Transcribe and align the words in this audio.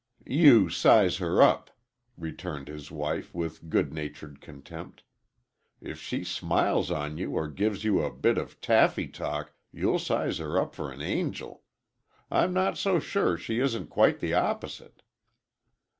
"You 0.25 0.67
size 0.71 1.17
her 1.17 1.43
up!" 1.43 1.69
returned 2.17 2.69
his 2.69 2.89
wife, 2.89 3.35
with 3.35 3.69
good 3.69 3.93
natured 3.93 4.41
contempt. 4.41 5.03
"If 5.79 6.01
she 6.01 6.23
smiles 6.23 6.89
on 6.89 7.19
you 7.19 7.29
or 7.35 7.47
gives 7.47 7.83
you 7.83 8.01
a 8.01 8.11
bit 8.11 8.39
of 8.39 8.59
taffy 8.61 9.07
talk, 9.07 9.53
you'll 9.71 9.99
size 9.99 10.39
her 10.39 10.59
up 10.59 10.73
for 10.73 10.91
an 10.91 11.03
angel! 11.03 11.61
I'm 12.31 12.51
not 12.51 12.79
so 12.79 12.99
sure 12.99 13.37
she 13.37 13.59
isn't 13.59 13.91
quite 13.91 14.21
the 14.21 14.33
opposite!" 14.33 15.03